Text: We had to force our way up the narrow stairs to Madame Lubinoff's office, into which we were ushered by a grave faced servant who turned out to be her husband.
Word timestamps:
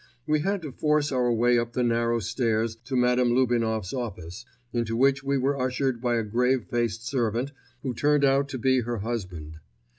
We 0.25 0.39
had 0.39 0.63
to 0.63 0.71
force 0.71 1.11
our 1.11 1.31
way 1.31 1.59
up 1.59 1.73
the 1.73 1.83
narrow 1.83 2.17
stairs 2.17 2.75
to 2.85 2.95
Madame 2.95 3.35
Lubinoff's 3.35 3.93
office, 3.93 4.45
into 4.73 4.95
which 4.95 5.23
we 5.23 5.37
were 5.37 5.61
ushered 5.61 6.01
by 6.01 6.15
a 6.15 6.23
grave 6.23 6.63
faced 6.65 7.05
servant 7.05 7.51
who 7.83 7.93
turned 7.93 8.25
out 8.25 8.49
to 8.49 8.57
be 8.57 8.79
her 8.79 8.97
husband. 8.97 9.59